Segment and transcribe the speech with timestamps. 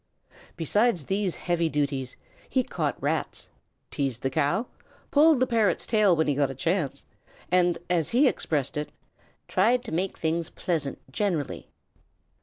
[0.57, 2.15] Besides these heavy duties,
[2.49, 3.51] he caught rats,
[3.91, 4.65] teased the cow,
[5.11, 7.05] pulled the parrot's tail whenever he got a chance,
[7.51, 8.89] and, as he expressed it,
[9.47, 11.69] "tried to make things pleasant generally."